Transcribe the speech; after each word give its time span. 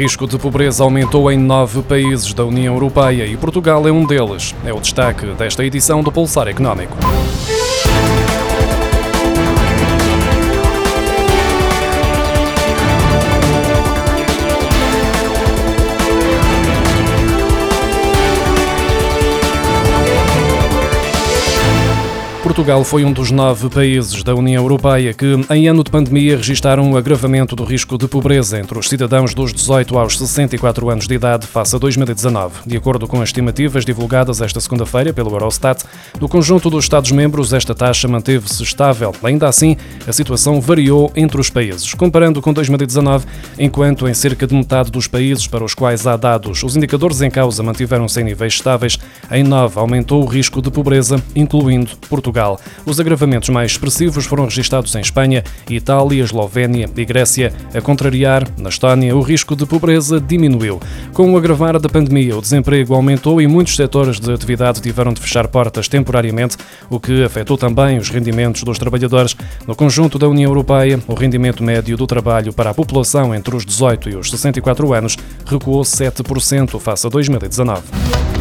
risco 0.00 0.26
de 0.26 0.38
pobreza 0.38 0.82
aumentou 0.82 1.30
em 1.30 1.36
nove 1.36 1.82
países 1.82 2.32
da 2.32 2.42
União 2.42 2.72
Europeia 2.72 3.26
e 3.26 3.36
Portugal 3.36 3.86
é 3.86 3.92
um 3.92 4.06
deles. 4.06 4.54
É 4.64 4.72
o 4.72 4.80
destaque 4.80 5.26
desta 5.34 5.62
edição 5.62 6.02
do 6.02 6.10
Pulsar 6.10 6.48
Económico. 6.48 6.96
Portugal 22.50 22.82
foi 22.82 23.04
um 23.04 23.12
dos 23.12 23.30
nove 23.30 23.70
países 23.70 24.24
da 24.24 24.34
União 24.34 24.60
Europeia 24.60 25.14
que, 25.14 25.24
em 25.50 25.68
ano 25.68 25.84
de 25.84 25.90
pandemia, 25.90 26.36
registaram 26.36 26.82
um 26.82 26.96
agravamento 26.96 27.54
do 27.54 27.62
risco 27.62 27.96
de 27.96 28.08
pobreza 28.08 28.58
entre 28.58 28.76
os 28.76 28.88
cidadãos 28.88 29.32
dos 29.32 29.52
18 29.54 29.96
aos 29.96 30.18
64 30.18 30.90
anos 30.90 31.06
de 31.06 31.14
idade 31.14 31.46
face 31.46 31.76
a 31.76 31.78
2019. 31.78 32.62
De 32.66 32.76
acordo 32.76 33.06
com 33.06 33.22
as 33.22 33.28
estimativas 33.28 33.84
divulgadas 33.84 34.40
esta 34.40 34.60
segunda-feira 34.60 35.12
pelo 35.12 35.30
Eurostat, 35.30 35.84
no 36.20 36.28
conjunto 36.28 36.68
dos 36.68 36.86
Estados-membros, 36.86 37.52
esta 37.52 37.72
taxa 37.72 38.08
manteve-se 38.08 38.64
estável. 38.64 39.14
Ainda 39.22 39.46
assim, 39.46 39.76
a 40.04 40.12
situação 40.12 40.60
variou 40.60 41.12
entre 41.14 41.40
os 41.40 41.50
países. 41.50 41.94
Comparando 41.94 42.42
com 42.42 42.52
2019, 42.52 43.26
enquanto 43.60 44.08
em 44.08 44.12
cerca 44.12 44.44
de 44.44 44.56
metade 44.56 44.90
dos 44.90 45.06
países 45.06 45.46
para 45.46 45.62
os 45.62 45.72
quais 45.72 46.04
há 46.04 46.16
dados, 46.16 46.64
os 46.64 46.76
indicadores 46.76 47.22
em 47.22 47.30
causa 47.30 47.62
mantiveram-se 47.62 48.20
em 48.20 48.24
níveis 48.24 48.54
estáveis, 48.54 48.98
em 49.30 49.44
nove 49.44 49.78
aumentou 49.78 50.24
o 50.24 50.26
risco 50.26 50.60
de 50.60 50.68
pobreza, 50.68 51.22
incluindo 51.36 51.92
Portugal. 52.08 52.39
Portugal. 52.40 52.58
Os 52.86 52.98
agravamentos 52.98 53.48
mais 53.50 53.72
expressivos 53.72 54.24
foram 54.24 54.44
registados 54.44 54.94
em 54.94 55.00
Espanha, 55.00 55.44
Itália, 55.68 56.22
Eslovénia 56.22 56.88
e 56.96 57.04
Grécia. 57.04 57.52
A 57.74 57.80
contrariar, 57.80 58.46
na 58.58 58.70
Estónia, 58.70 59.14
o 59.14 59.20
risco 59.20 59.54
de 59.54 59.66
pobreza 59.66 60.20
diminuiu. 60.20 60.80
Com 61.12 61.32
o 61.32 61.36
agravar 61.36 61.78
da 61.78 61.88
pandemia, 61.88 62.36
o 62.36 62.40
desemprego 62.40 62.94
aumentou 62.94 63.40
e 63.40 63.46
muitos 63.46 63.76
setores 63.76 64.18
de 64.18 64.32
atividade 64.32 64.80
tiveram 64.80 65.12
de 65.12 65.20
fechar 65.20 65.46
portas 65.48 65.88
temporariamente, 65.88 66.56
o 66.88 66.98
que 66.98 67.22
afetou 67.22 67.58
também 67.58 67.98
os 67.98 68.08
rendimentos 68.08 68.62
dos 68.62 68.78
trabalhadores. 68.78 69.36
No 69.66 69.76
conjunto 69.76 70.18
da 70.18 70.28
União 70.28 70.50
Europeia, 70.50 70.98
o 71.06 71.14
rendimento 71.14 71.62
médio 71.62 71.96
do 71.96 72.06
trabalho 72.06 72.52
para 72.52 72.70
a 72.70 72.74
população 72.74 73.34
entre 73.34 73.54
os 73.54 73.64
18 73.64 74.10
e 74.10 74.16
os 74.16 74.30
64 74.30 74.92
anos 74.94 75.16
recuou 75.46 75.82
7% 75.82 76.78
face 76.80 77.06
a 77.06 77.10
2019. 77.10 78.39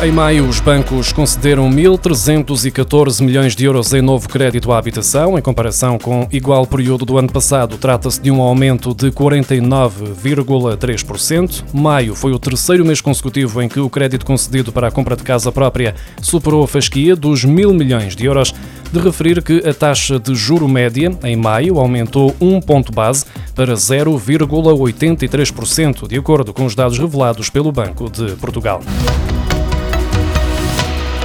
Em 0.00 0.12
maio, 0.12 0.46
os 0.46 0.60
bancos 0.60 1.10
concederam 1.10 1.68
1.314 1.68 3.20
milhões 3.20 3.56
de 3.56 3.64
euros 3.64 3.92
em 3.92 4.00
novo 4.00 4.28
crédito 4.28 4.70
à 4.70 4.78
habitação, 4.78 5.36
em 5.36 5.42
comparação 5.42 5.98
com 5.98 6.28
igual 6.30 6.64
período 6.64 7.04
do 7.04 7.18
ano 7.18 7.32
passado. 7.32 7.76
Trata-se 7.76 8.20
de 8.20 8.30
um 8.30 8.40
aumento 8.40 8.94
de 8.94 9.10
49,3%. 9.10 11.64
Maio 11.74 12.14
foi 12.14 12.30
o 12.30 12.38
terceiro 12.38 12.84
mês 12.84 13.00
consecutivo 13.00 13.60
em 13.60 13.68
que 13.68 13.80
o 13.80 13.90
crédito 13.90 14.24
concedido 14.24 14.70
para 14.70 14.86
a 14.86 14.92
compra 14.92 15.16
de 15.16 15.24
casa 15.24 15.50
própria 15.50 15.96
superou 16.22 16.62
a 16.62 16.68
fasquia 16.68 17.16
dos 17.16 17.44
mil 17.44 17.74
milhões 17.74 18.14
de 18.14 18.24
euros. 18.24 18.54
De 18.92 19.00
referir 19.00 19.42
que 19.42 19.68
a 19.68 19.74
taxa 19.74 20.20
de 20.20 20.32
juro 20.32 20.68
média, 20.68 21.10
em 21.24 21.34
maio, 21.34 21.76
aumentou 21.76 22.36
um 22.40 22.60
ponto 22.60 22.92
base 22.92 23.24
para 23.52 23.74
0,83%, 23.74 26.06
de 26.06 26.16
acordo 26.16 26.54
com 26.54 26.64
os 26.64 26.76
dados 26.76 27.00
revelados 27.00 27.50
pelo 27.50 27.72
Banco 27.72 28.08
de 28.08 28.36
Portugal. 28.36 28.80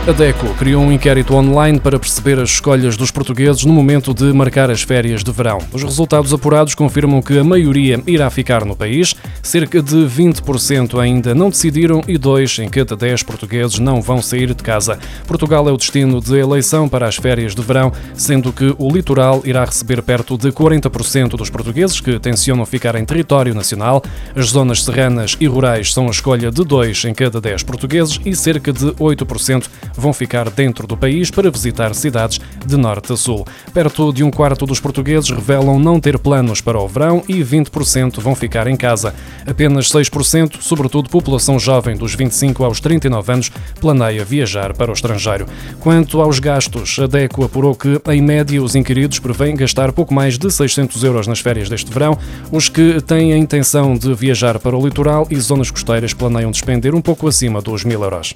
A 0.05 0.11
DECO 0.11 0.53
criou 0.55 0.83
um 0.83 0.91
inquérito 0.91 1.33
online 1.33 1.79
para 1.79 1.97
perceber 1.97 2.37
as 2.37 2.49
escolhas 2.49 2.97
dos 2.97 3.09
portugueses 3.09 3.63
no 3.63 3.71
momento 3.71 4.13
de 4.13 4.33
marcar 4.33 4.69
as 4.69 4.81
férias 4.81 5.23
de 5.23 5.31
verão. 5.31 5.59
Os 5.71 5.81
resultados 5.81 6.33
apurados 6.33 6.75
confirmam 6.75 7.21
que 7.21 7.39
a 7.39 7.43
maioria 7.43 8.03
irá 8.05 8.29
ficar 8.29 8.65
no 8.65 8.75
país, 8.75 9.15
cerca 9.41 9.81
de 9.81 9.95
20% 9.95 10.99
ainda 10.99 11.33
não 11.33 11.49
decidiram 11.49 12.03
e 12.05 12.17
2 12.17 12.59
em 12.59 12.67
cada 12.67 12.97
10 12.97 13.23
portugueses 13.23 13.79
não 13.79 14.01
vão 14.01 14.21
sair 14.21 14.53
de 14.53 14.61
casa. 14.61 14.99
Portugal 15.25 15.69
é 15.69 15.71
o 15.71 15.77
destino 15.77 16.19
de 16.19 16.37
eleição 16.37 16.89
para 16.89 17.07
as 17.07 17.15
férias 17.15 17.55
de 17.55 17.61
verão, 17.61 17.93
sendo 18.13 18.51
que 18.51 18.75
o 18.77 18.89
litoral 18.89 19.41
irá 19.45 19.63
receber 19.63 20.01
perto 20.01 20.37
de 20.37 20.51
40% 20.51 21.37
dos 21.37 21.49
portugueses 21.49 22.01
que 22.01 22.19
tencionam 22.19 22.65
ficar 22.65 22.95
em 22.95 23.05
território 23.05 23.55
nacional. 23.55 24.03
As 24.35 24.47
zonas 24.47 24.83
serranas 24.83 25.37
e 25.39 25.47
rurais 25.47 25.93
são 25.93 26.07
a 26.07 26.11
escolha 26.11 26.51
de 26.51 26.65
2 26.65 27.05
em 27.05 27.13
cada 27.13 27.39
10 27.39 27.63
portugueses 27.63 28.19
e 28.25 28.35
cerca 28.35 28.73
de 28.73 28.87
8% 28.87 29.63
vão 29.95 30.13
ficar 30.13 30.49
dentro 30.49 30.87
do 30.87 30.97
país 30.97 31.29
para 31.29 31.51
visitar 31.51 31.93
cidades 31.93 32.39
de 32.65 32.77
norte 32.77 33.13
a 33.13 33.17
sul. 33.17 33.45
Perto 33.73 34.11
de 34.11 34.23
um 34.23 34.31
quarto 34.31 34.65
dos 34.65 34.79
portugueses 34.79 35.29
revelam 35.29 35.79
não 35.79 35.99
ter 35.99 36.17
planos 36.19 36.61
para 36.61 36.79
o 36.79 36.87
verão 36.87 37.23
e 37.27 37.43
20% 37.43 38.19
vão 38.19 38.35
ficar 38.35 38.67
em 38.67 38.75
casa. 38.75 39.13
Apenas 39.45 39.89
6%, 39.89 40.57
sobretudo 40.61 41.09
população 41.09 41.59
jovem 41.59 41.95
dos 41.95 42.15
25 42.15 42.63
aos 42.63 42.79
39 42.79 43.31
anos, 43.31 43.51
planeia 43.79 44.25
viajar 44.25 44.73
para 44.73 44.91
o 44.91 44.93
estrangeiro. 44.93 45.45
Quanto 45.79 46.21
aos 46.21 46.39
gastos, 46.39 46.97
a 46.99 47.07
DECO 47.07 47.45
apurou 47.45 47.75
que, 47.75 48.01
em 48.09 48.21
média, 48.21 48.61
os 48.61 48.75
inquiridos 48.75 49.19
prevêem 49.19 49.55
gastar 49.55 49.91
pouco 49.91 50.13
mais 50.13 50.37
de 50.37 50.49
600 50.51 51.03
euros 51.03 51.27
nas 51.27 51.39
férias 51.39 51.69
deste 51.69 51.91
verão. 51.91 52.17
Os 52.51 52.69
que 52.69 53.01
têm 53.01 53.33
a 53.33 53.37
intenção 53.37 53.95
de 53.95 54.13
viajar 54.13 54.59
para 54.59 54.77
o 54.77 54.85
litoral 54.85 55.27
e 55.29 55.39
zonas 55.39 55.71
costeiras 55.71 56.13
planeiam 56.13 56.51
despender 56.51 56.95
um 56.95 57.01
pouco 57.01 57.27
acima 57.27 57.61
dos 57.61 57.83
1000 57.83 58.03
euros. 58.03 58.33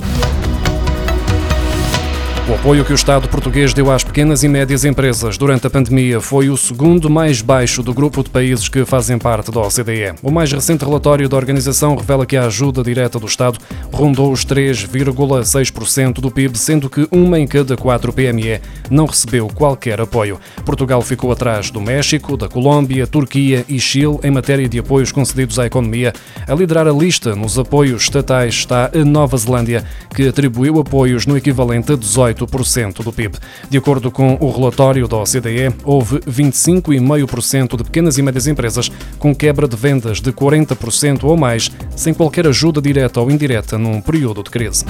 O 2.49 2.53
apoio 2.53 2.85
que 2.85 2.93
o 2.93 2.95
Estado 2.95 3.27
português 3.27 3.73
deu 3.73 3.91
às 3.91 4.05
pequenas 4.05 4.41
e 4.41 4.47
médias 4.47 4.85
empresas 4.85 5.37
durante 5.37 5.67
a 5.67 5.69
pandemia 5.69 6.21
foi 6.21 6.49
o 6.49 6.55
segundo 6.55 7.09
mais 7.09 7.41
baixo 7.41 7.83
do 7.83 7.93
grupo 7.93 8.23
de 8.23 8.29
países 8.29 8.69
que 8.69 8.85
fazem 8.85 9.17
parte 9.17 9.51
da 9.51 9.59
OCDE. 9.59 10.13
O 10.23 10.31
mais 10.31 10.49
recente 10.49 10.85
relatório 10.85 11.27
da 11.27 11.35
organização 11.35 11.97
revela 11.97 12.25
que 12.25 12.37
a 12.37 12.45
ajuda 12.45 12.81
direta 12.81 13.19
do 13.19 13.25
Estado 13.25 13.59
rondou 13.91 14.31
os 14.31 14.45
3,6% 14.45 16.21
do 16.21 16.31
PIB, 16.31 16.57
sendo 16.57 16.89
que 16.89 17.05
uma 17.11 17.37
em 17.37 17.45
cada 17.45 17.75
quatro 17.75 18.13
PME 18.13 18.61
não 18.89 19.07
recebeu 19.07 19.49
qualquer 19.49 19.99
apoio. 19.99 20.39
Portugal 20.63 21.01
ficou 21.01 21.33
atrás 21.33 21.69
do 21.69 21.81
México, 21.81 22.37
da 22.37 22.47
Colômbia, 22.47 23.05
Turquia 23.05 23.65
e 23.67 23.77
Chile 23.77 24.19
em 24.23 24.31
matéria 24.31 24.69
de 24.69 24.79
apoios 24.79 25.11
concedidos 25.11 25.59
à 25.59 25.65
economia. 25.65 26.13
A 26.47 26.55
liderar 26.55 26.87
a 26.87 26.93
lista 26.93 27.35
nos 27.35 27.59
apoios 27.59 28.03
estatais 28.03 28.53
está 28.53 28.89
a 28.95 29.03
Nova 29.03 29.35
Zelândia, 29.35 29.83
que 30.15 30.29
atribuiu 30.29 30.79
apoios 30.79 31.25
no 31.25 31.35
equivalente 31.35 31.91
a 31.91 31.97
18 31.97 32.36
18% 32.45 33.03
do 33.03 33.11
PIB. 33.11 33.37
De 33.69 33.77
acordo 33.77 34.11
com 34.11 34.37
o 34.39 34.51
relatório 34.51 35.07
da 35.07 35.17
OCDE, 35.17 35.73
houve 35.83 36.19
25,5% 36.19 37.77
de 37.77 37.83
pequenas 37.83 38.17
e 38.17 38.21
médias 38.21 38.47
empresas 38.47 38.91
com 39.17 39.35
quebra 39.35 39.67
de 39.67 39.75
vendas 39.75 40.21
de 40.21 40.31
40% 40.31 41.23
ou 41.23 41.35
mais, 41.35 41.71
sem 41.95 42.13
qualquer 42.13 42.47
ajuda 42.47 42.81
direta 42.81 43.19
ou 43.19 43.31
indireta 43.31 43.77
num 43.77 44.01
período 44.01 44.43
de 44.43 44.49
crise. 44.49 44.85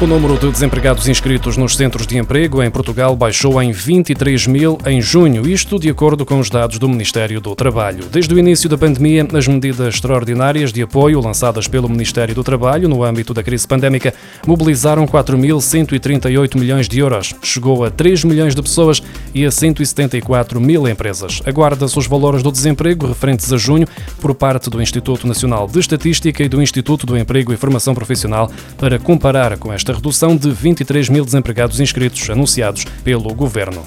O 0.00 0.06
número 0.06 0.38
de 0.38 0.48
desempregados 0.52 1.08
inscritos 1.08 1.56
nos 1.56 1.74
centros 1.74 2.06
de 2.06 2.16
emprego 2.16 2.62
em 2.62 2.70
Portugal 2.70 3.16
baixou 3.16 3.60
em 3.60 3.72
23 3.72 4.46
mil 4.46 4.78
em 4.86 5.02
junho, 5.02 5.44
isto 5.44 5.76
de 5.76 5.90
acordo 5.90 6.24
com 6.24 6.38
os 6.38 6.48
dados 6.48 6.78
do 6.78 6.88
Ministério 6.88 7.40
do 7.40 7.52
Trabalho. 7.56 8.04
Desde 8.04 8.32
o 8.32 8.38
início 8.38 8.68
da 8.68 8.78
pandemia, 8.78 9.26
as 9.34 9.48
medidas 9.48 9.94
extraordinárias 9.94 10.72
de 10.72 10.82
apoio 10.82 11.20
lançadas 11.20 11.66
pelo 11.66 11.88
Ministério 11.88 12.32
do 12.32 12.44
Trabalho 12.44 12.88
no 12.88 13.02
âmbito 13.02 13.34
da 13.34 13.42
crise 13.42 13.66
pandémica 13.66 14.14
mobilizaram 14.46 15.04
4.138 15.04 16.56
milhões 16.56 16.88
de 16.88 17.00
euros. 17.00 17.34
Chegou 17.42 17.84
a 17.84 17.90
3 17.90 18.22
milhões 18.22 18.54
de 18.54 18.62
pessoas 18.62 19.02
e 19.34 19.44
a 19.44 19.50
174 19.50 20.60
mil 20.60 20.86
empresas. 20.86 21.42
Aguarda-se 21.44 21.98
os 21.98 22.06
valores 22.06 22.40
do 22.40 22.52
desemprego 22.52 23.08
referentes 23.08 23.52
a 23.52 23.56
junho 23.56 23.88
por 24.20 24.32
parte 24.32 24.70
do 24.70 24.80
Instituto 24.80 25.26
Nacional 25.26 25.66
de 25.66 25.80
Estatística 25.80 26.44
e 26.44 26.48
do 26.48 26.62
Instituto 26.62 27.04
do 27.04 27.18
Emprego 27.18 27.52
e 27.52 27.56
Formação 27.56 27.96
Profissional 27.96 28.48
para 28.76 28.96
comparar 29.00 29.58
com 29.58 29.72
esta 29.72 29.87
esta 29.88 29.94
redução 29.94 30.36
de 30.36 30.50
23 30.50 31.08
mil 31.08 31.24
desempregados 31.24 31.80
inscritos 31.80 32.28
anunciados 32.28 32.84
pelo 33.02 33.32
governo. 33.34 33.86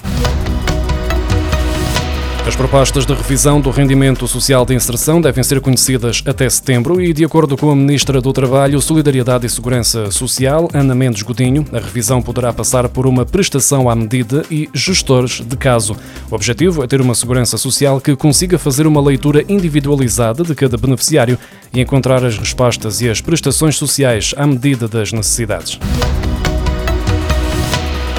As 2.44 2.56
propostas 2.56 3.06
de 3.06 3.14
revisão 3.14 3.60
do 3.60 3.70
rendimento 3.70 4.26
social 4.26 4.66
de 4.66 4.74
inserção 4.74 5.20
devem 5.20 5.44
ser 5.44 5.60
conhecidas 5.60 6.24
até 6.26 6.50
setembro 6.50 7.00
e, 7.00 7.12
de 7.12 7.24
acordo 7.24 7.56
com 7.56 7.70
a 7.70 7.76
Ministra 7.76 8.20
do 8.20 8.32
Trabalho, 8.32 8.82
Solidariedade 8.82 9.46
e 9.46 9.48
Segurança 9.48 10.10
Social, 10.10 10.68
Ana 10.74 10.92
Mendes 10.92 11.22
Godinho, 11.22 11.64
a 11.72 11.78
revisão 11.78 12.20
poderá 12.20 12.52
passar 12.52 12.88
por 12.88 13.06
uma 13.06 13.24
prestação 13.24 13.88
à 13.88 13.94
medida 13.94 14.44
e 14.50 14.68
gestores 14.74 15.40
de 15.40 15.56
caso. 15.56 15.96
O 16.28 16.34
objetivo 16.34 16.82
é 16.82 16.86
ter 16.88 17.00
uma 17.00 17.14
segurança 17.14 17.56
social 17.56 18.00
que 18.00 18.16
consiga 18.16 18.58
fazer 18.58 18.88
uma 18.88 19.00
leitura 19.00 19.44
individualizada 19.48 20.42
de 20.42 20.54
cada 20.56 20.76
beneficiário 20.76 21.38
e 21.72 21.80
encontrar 21.80 22.24
as 22.24 22.36
respostas 22.36 23.00
e 23.00 23.08
as 23.08 23.20
prestações 23.20 23.76
sociais 23.76 24.34
à 24.36 24.44
medida 24.48 24.88
das 24.88 25.12
necessidades. 25.12 25.78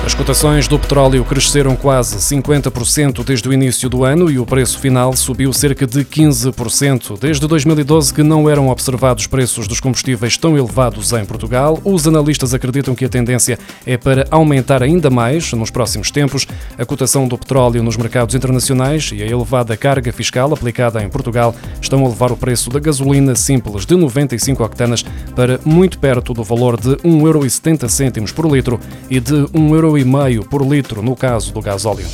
As 0.05 0.13
cotações 0.13 0.67
do 0.67 0.77
petróleo 0.77 1.23
cresceram 1.23 1.77
quase 1.77 2.17
50% 2.17 3.23
desde 3.23 3.47
o 3.47 3.53
início 3.53 3.87
do 3.87 4.03
ano 4.03 4.29
e 4.29 4.37
o 4.37 4.45
preço 4.45 4.77
final 4.77 5.15
subiu 5.15 5.53
cerca 5.53 5.87
de 5.87 6.03
15%. 6.03 7.17
Desde 7.17 7.47
2012 7.47 8.13
que 8.13 8.21
não 8.21 8.49
eram 8.49 8.67
observados 8.67 9.27
preços 9.27 9.65
dos 9.65 9.79
combustíveis 9.79 10.35
tão 10.35 10.57
elevados 10.57 11.13
em 11.13 11.23
Portugal. 11.23 11.79
Os 11.85 12.05
analistas 12.05 12.53
acreditam 12.53 12.93
que 12.93 13.05
a 13.05 13.09
tendência 13.09 13.57
é 13.85 13.95
para 13.95 14.27
aumentar 14.29 14.83
ainda 14.83 15.09
mais 15.09 15.53
nos 15.53 15.71
próximos 15.71 16.11
tempos. 16.11 16.45
A 16.77 16.85
cotação 16.85 17.25
do 17.25 17.37
petróleo 17.37 17.81
nos 17.81 17.95
mercados 17.95 18.35
internacionais 18.35 19.09
e 19.13 19.23
a 19.23 19.25
elevada 19.25 19.77
carga 19.77 20.11
fiscal 20.11 20.53
aplicada 20.53 21.01
em 21.01 21.07
Portugal 21.07 21.55
estão 21.81 22.05
a 22.05 22.09
levar 22.09 22.29
o 22.29 22.37
preço 22.37 22.69
da 22.69 22.79
gasolina 22.79 23.35
simples 23.35 23.85
de 23.85 23.95
95 23.95 24.65
octanas 24.65 25.05
para 25.33 25.61
muito 25.63 25.97
perto 25.97 26.33
do 26.33 26.43
valor 26.43 26.77
de 26.77 26.89
1,70€ 26.97 28.33
por 28.33 28.45
litro 28.53 28.77
e 29.09 29.21
de 29.21 29.47
1,5€ 29.93 30.47
por 30.47 30.65
litro 30.65 31.01
no 31.01 31.15
caso 31.15 31.51
do 31.51 31.61
gasóleo. 31.61 32.07